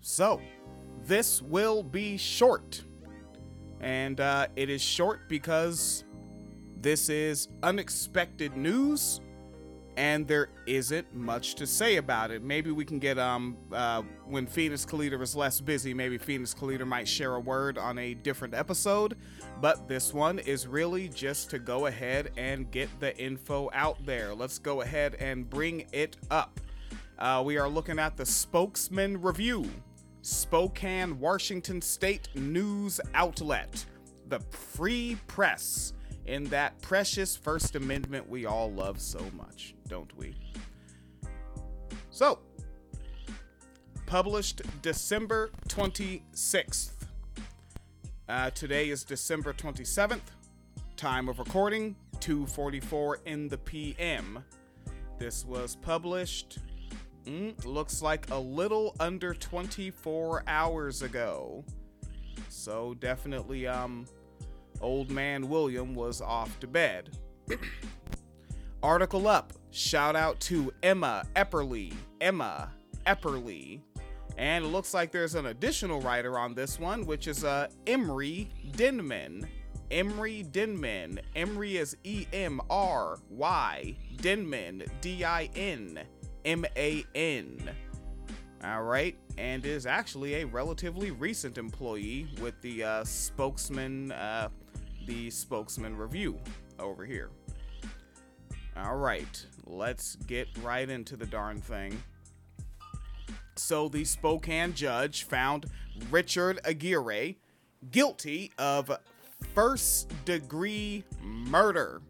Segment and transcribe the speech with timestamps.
[0.00, 0.40] So,
[1.04, 2.82] this will be short.
[3.80, 6.04] And uh, it is short because
[6.80, 9.20] this is unexpected news
[9.98, 12.40] and there isn't much to say about it.
[12.40, 15.92] Maybe we can get um uh, when Phoenix Calida is less busy.
[15.92, 19.16] Maybe Phoenix Calida might share a word on a different episode.
[19.60, 24.36] But this one is really just to go ahead and get the info out there.
[24.36, 26.60] Let's go ahead and bring it up.
[27.18, 29.68] Uh, we are looking at the Spokesman Review,
[30.22, 33.84] Spokane, Washington State news outlet,
[34.28, 35.92] the Free Press
[36.26, 40.34] in that precious First Amendment we all love so much, don't we?
[42.10, 42.40] So,
[44.06, 46.92] published December 26th.
[48.28, 50.20] Uh, today is December 27th.
[50.96, 54.44] Time of recording 2:44 in the PM.
[55.18, 56.58] This was published
[57.28, 61.64] mm, looks like a little under 24 hours ago.
[62.48, 64.06] So definitely um
[64.80, 67.16] Old Man William was off to bed.
[68.82, 69.52] Article up.
[69.70, 71.92] Shout out to Emma Epperly.
[72.20, 72.70] Emma
[73.06, 73.80] Epperly.
[74.36, 78.48] And it looks like there's an additional writer on this one, which is uh, Emry
[78.72, 79.48] Dinman.
[79.90, 81.18] Emry Dinman.
[81.34, 83.96] Emry is E M R Y.
[84.18, 86.06] Dinman, D I N
[86.44, 87.70] M A N.
[88.64, 94.48] All right, and is actually a relatively recent employee with the uh, spokesman uh,
[95.06, 96.38] the spokesman review
[96.78, 97.30] over here.
[98.76, 102.00] All right, let's get right into the darn thing.
[103.56, 105.66] So, the Spokane judge found
[106.10, 107.36] Richard Aguirre
[107.90, 108.90] guilty of
[109.54, 112.00] first degree murder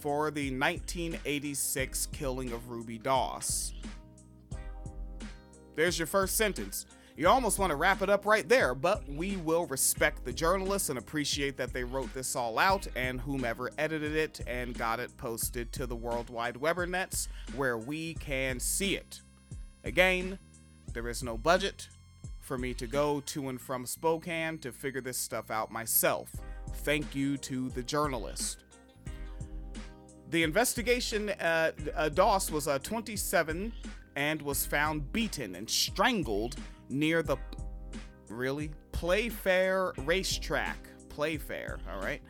[0.00, 3.74] for the 1986 killing of Ruby Doss.
[5.76, 6.86] There's your first sentence.
[7.16, 10.88] You almost want to wrap it up right there, but we will respect the journalists
[10.88, 15.14] and appreciate that they wrote this all out and whomever edited it and got it
[15.18, 19.20] posted to the World Wide Webernets where we can see it.
[19.84, 20.38] Again,
[20.94, 21.88] there is no budget
[22.40, 26.30] for me to go to and from Spokane to figure this stuff out myself.
[26.76, 28.64] Thank you to the journalist.
[30.30, 33.72] The investigation, uh, uh, Doss was uh, 27
[34.14, 36.54] and was found beaten and strangled
[36.88, 37.36] near the
[38.28, 40.76] really Playfair racetrack,
[41.08, 42.22] Playfair, all right,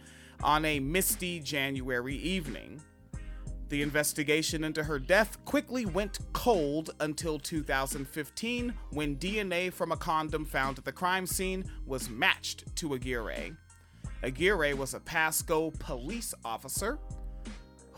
[0.43, 2.81] on a misty January evening.
[3.69, 10.47] The investigation into her death quickly went cold until 2015 when DNA from a condom
[10.47, 13.53] found at the crime scene was matched to Aguirre.
[14.22, 16.99] Aguirre was a Pasco police officer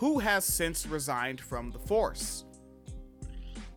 [0.02, 2.44] who has since resigned from the force.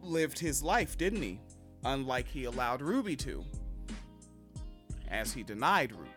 [0.02, 1.40] Lived his life, didn't he?
[1.84, 3.46] unlike he allowed Ruby to,
[5.08, 6.10] as he denied Ruby.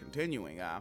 [0.00, 0.80] Continuing, uh,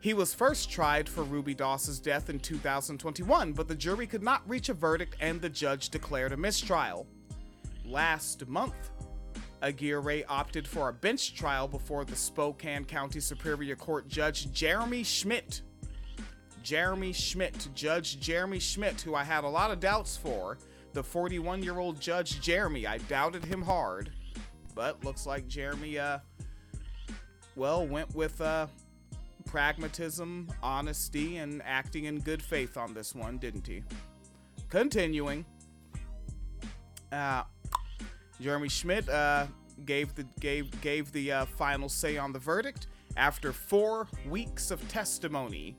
[0.00, 4.48] he was first tried for Ruby Doss's death in 2021, but the jury could not
[4.48, 7.06] reach a verdict and the judge declared a mistrial.
[7.84, 8.90] Last month,
[9.60, 15.60] Aguirre opted for a bench trial before the Spokane County Superior Court Judge Jeremy Schmidt.
[16.68, 20.58] Jeremy Schmidt, Judge Jeremy Schmidt, who I had a lot of doubts for,
[20.92, 22.86] the 41 year old Judge Jeremy.
[22.86, 24.10] I doubted him hard,
[24.74, 26.18] but looks like Jeremy, uh,
[27.56, 28.66] well, went with uh,
[29.46, 33.82] pragmatism, honesty, and acting in good faith on this one, didn't he?
[34.68, 35.46] Continuing,
[37.10, 37.44] uh,
[38.42, 39.46] Jeremy Schmidt uh,
[39.86, 44.86] gave the gave gave the uh, final say on the verdict after four weeks of
[44.88, 45.74] testimony,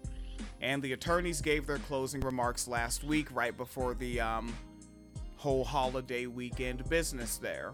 [0.62, 4.53] and the attorneys gave their closing remarks last week, right before the um,
[5.38, 7.74] whole holiday weekend business there.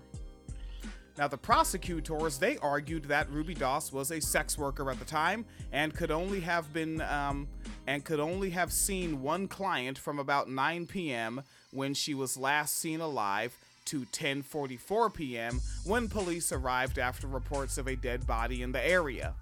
[1.17, 5.45] Now, the prosecutors, they argued that Ruby Doss was a sex worker at the time
[5.71, 7.47] and could only have been, um,
[7.87, 11.41] and could only have seen one client from about 9 p.m.
[11.71, 15.61] when she was last seen alive to 10:44 p.m.
[15.85, 19.35] when police arrived after reports of a dead body in the area.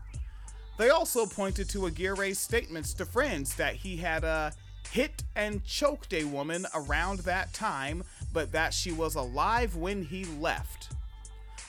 [0.77, 4.51] They also pointed to Aguirre's statements to friends that he had uh,
[4.89, 10.25] hit and choked a woman around that time, but that she was alive when he
[10.39, 10.93] left.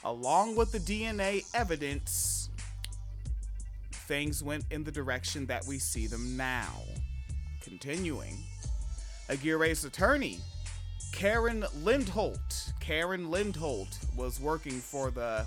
[0.04, 2.48] Along with the DNA evidence,
[3.90, 6.72] things went in the direction that we see them now.
[7.62, 8.36] Continuing,
[9.28, 10.38] Aguirre's attorney,
[11.12, 12.72] Karen Lindholdt.
[12.80, 15.46] Karen Lindholdt was working for the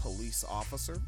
[0.00, 1.00] police officer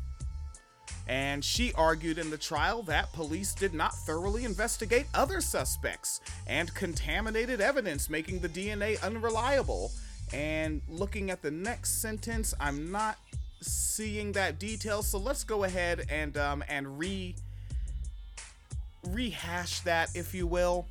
[1.08, 6.72] and she argued in the trial that police did not thoroughly investigate other suspects and
[6.74, 9.90] contaminated evidence, making the DNA unreliable.
[10.34, 13.16] And looking at the next sentence, I'm not
[13.62, 15.02] seeing that detail.
[15.02, 17.34] So let's go ahead and um, and re
[19.08, 20.86] rehash that, if you will.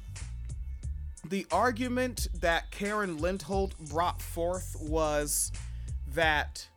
[1.29, 5.51] The argument that Karen Lindholdt brought forth was
[6.15, 6.67] that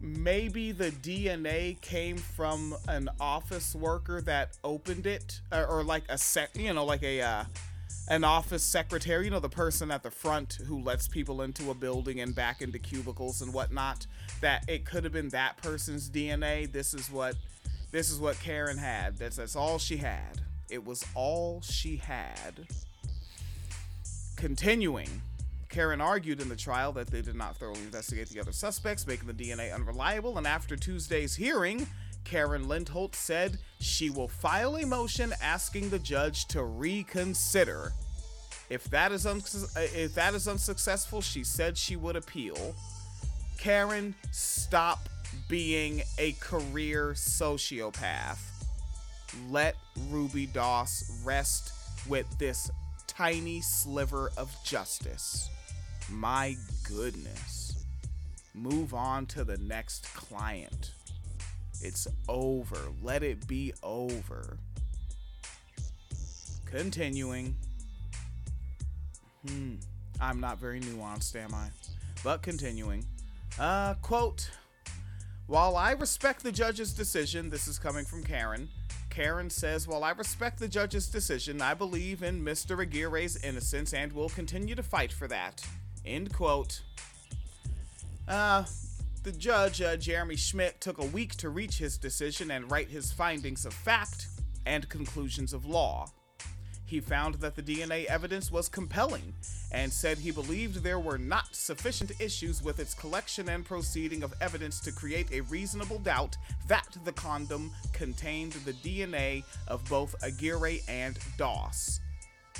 [0.00, 6.18] maybe the DNA came from an office worker that opened it, or, or like a
[6.18, 7.44] sec, you know, like a uh,
[8.08, 11.74] an office secretary, you know, the person at the front who lets people into a
[11.74, 14.06] building and back into cubicles and whatnot.
[14.40, 16.70] That it could have been that person's DNA.
[16.70, 17.34] This is what
[17.90, 19.16] this is what Karen had.
[19.18, 20.40] That's that's all she had.
[20.68, 22.66] It was all she had.
[24.36, 25.22] Continuing,
[25.76, 29.26] Karen argued in the trial that they did not thoroughly investigate the other suspects, making
[29.26, 31.86] the DNA unreliable, and after Tuesday's hearing,
[32.24, 37.92] Karen Lindholdt said she will file a motion asking the judge to reconsider.
[38.70, 39.42] If that is un-
[39.76, 42.74] if that is unsuccessful, she said she would appeal.
[43.58, 45.10] Karen, stop
[45.46, 48.38] being a career sociopath.
[49.50, 49.76] Let
[50.08, 51.70] Ruby Doss rest
[52.08, 52.70] with this
[53.06, 55.50] tiny sliver of justice.
[56.10, 57.84] My goodness.
[58.54, 60.92] Move on to the next client.
[61.82, 62.78] It's over.
[63.02, 64.58] Let it be over.
[66.64, 67.56] Continuing.
[69.46, 69.74] Hmm.
[70.20, 71.68] I'm not very nuanced, am I?
[72.24, 73.04] But continuing.
[73.58, 74.50] Uh, quote
[75.46, 78.68] While I respect the judge's decision, this is coming from Karen.
[79.10, 82.84] Karen says, While I respect the judge's decision, I believe in Mr.
[82.84, 85.66] Aguirre's innocence and will continue to fight for that.
[86.06, 86.82] End quote.
[88.28, 88.64] Uh,
[89.22, 93.12] the judge, uh, Jeremy Schmidt, took a week to reach his decision and write his
[93.12, 94.28] findings of fact
[94.66, 96.06] and conclusions of law.
[96.84, 99.34] He found that the DNA evidence was compelling
[99.72, 104.32] and said he believed there were not sufficient issues with its collection and proceeding of
[104.40, 106.36] evidence to create a reasonable doubt
[106.68, 112.00] that the condom contained the DNA of both Aguirre and Doss.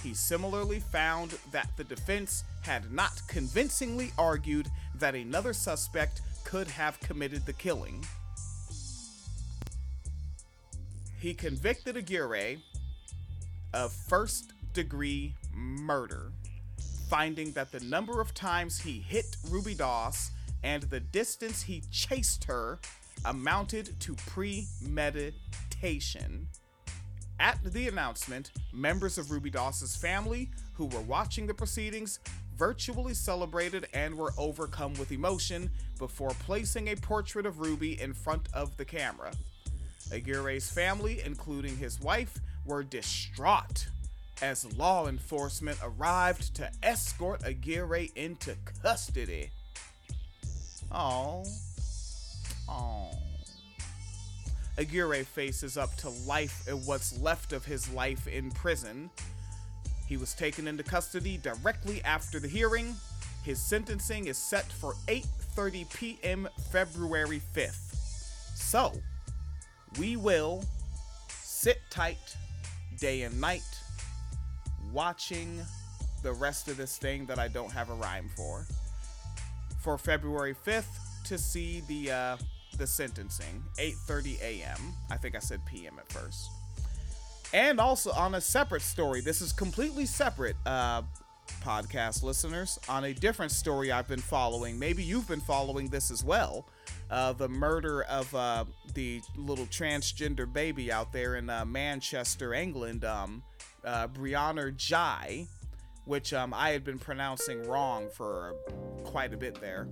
[0.03, 7.01] He similarly found that the defense had not convincingly argued that another suspect could have
[7.01, 8.05] committed the killing.
[11.19, 12.59] He convicted Aguirre
[13.75, 16.31] of first degree murder,
[17.09, 20.31] finding that the number of times he hit Ruby Doss
[20.63, 22.79] and the distance he chased her
[23.25, 26.49] amounted to premeditation.
[27.39, 32.19] At the announcement, members of Ruby Doss's family who were watching the proceedings
[32.57, 38.49] virtually celebrated and were overcome with emotion before placing a portrait of Ruby in front
[38.55, 39.33] of the camera.
[40.11, 43.87] Aguirre's family, including his wife, were distraught
[44.43, 49.51] as law enforcement arrived to escort Aguirre into custody.
[50.93, 51.45] Oh.
[52.69, 53.11] Oh.
[54.79, 59.11] Aguirre faces up to life in what's left of his life in prison
[60.07, 62.95] he was taken into custody directly after the hearing.
[63.43, 66.49] His sentencing is set for 8:30 p.m.
[66.71, 67.95] February 5th.
[68.55, 68.93] So,
[69.99, 70.65] we will
[71.29, 72.37] sit tight
[72.99, 73.63] day and night
[74.93, 75.61] watching
[76.23, 78.67] the rest of this thing that I don't have a rhyme for
[79.81, 80.85] for February 5th
[81.25, 82.37] to see the uh,
[82.77, 84.95] the sentencing 8:30 a.m.
[85.11, 85.99] I think I said p.m.
[85.99, 86.51] at first.
[87.53, 91.03] And also on a separate story, this is completely separate, uh,
[91.63, 94.79] podcast listeners, on a different story I've been following.
[94.79, 96.67] Maybe you've been following this as well.
[97.09, 98.65] Uh, the murder of uh,
[98.95, 103.45] the little transgender baby out there in uh, Manchester, England, um,
[103.85, 105.47] uh, Brianna Ghey,
[106.05, 108.55] which um, I had been pronouncing wrong for
[109.05, 109.89] quite a bit there.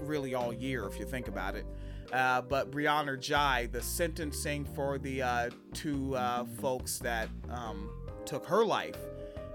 [0.00, 1.66] Really, all year, if you think about it.
[2.12, 7.90] Uh, but Brianna Ghey, the sentencing for the uh, two uh, folks that um,
[8.24, 8.98] took her life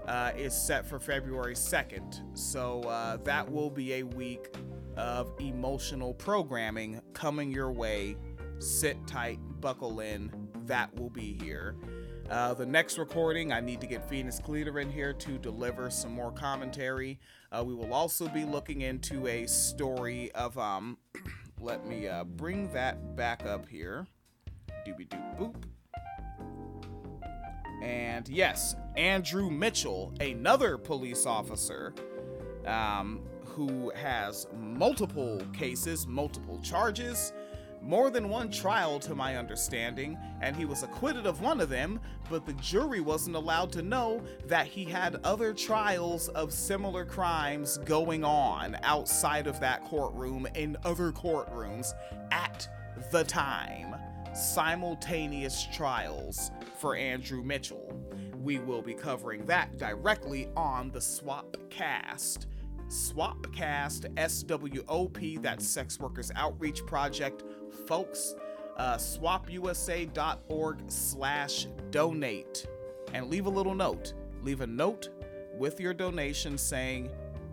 [0.06, 2.22] uh, is set for February 2nd.
[2.36, 4.54] So uh, that will be a week
[4.96, 8.16] of emotional programming coming your way.
[8.58, 10.30] Sit tight, buckle in.
[10.64, 11.76] That will be here.
[12.30, 16.12] Uh, the next recording, I need to get Phoenix Calida in here to deliver some
[16.12, 17.20] more commentary.
[17.64, 20.98] we will also be looking into a story of um,
[21.60, 24.08] let me uh, bring that back up here.
[24.84, 25.54] Doobie doop boop.
[27.80, 31.94] And yes, Andrew Mitchell, another police officer
[32.66, 37.32] um, who has multiple cases, multiple charges,
[37.82, 42.00] more than one trial to my understanding, and he was acquitted of one of them,
[42.28, 47.78] but the jury wasn't allowed to know that he had other trials of similar crimes
[47.78, 51.92] going on outside of that courtroom in other courtrooms
[52.30, 52.68] at
[53.12, 53.94] the time.
[54.34, 57.92] Simultaneous trials for Andrew Mitchell.
[58.42, 62.46] We will be covering that directly on the SWOP Cast.
[62.88, 67.44] SWOPcast, S W O P, that's Sex Workers Outreach Project.
[67.86, 68.34] Folks,
[68.76, 72.66] uh, swopusa.org slash donate.
[73.12, 74.14] And leave a little note.
[74.42, 75.08] Leave a note
[75.56, 77.10] with your donation saying,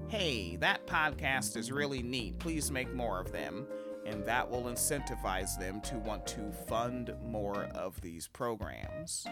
[0.08, 2.38] hey, that podcast is really neat.
[2.40, 3.66] Please make more of them.
[4.06, 9.26] And that will incentivize them to want to fund more of these programs.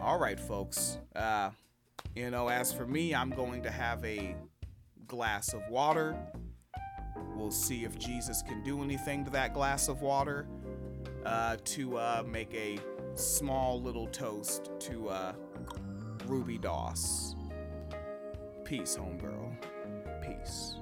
[0.00, 0.98] All right, folks.
[1.16, 1.50] Uh,
[2.14, 4.36] you know, as for me, I'm going to have a
[5.12, 6.16] glass of water.
[7.36, 10.46] We'll see if Jesus can do anything to that glass of water
[11.26, 12.78] uh, to uh, make a
[13.14, 15.32] small little toast to uh,
[16.24, 17.36] Ruby Doss.
[18.64, 19.54] Peace, homegirl.
[20.22, 20.76] Peace.